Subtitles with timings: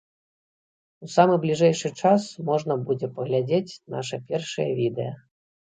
[1.07, 5.13] У самы бліжэйшы час можна будзе паглядзець наша першае відэа.